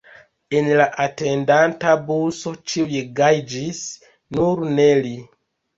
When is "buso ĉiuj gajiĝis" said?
2.09-3.87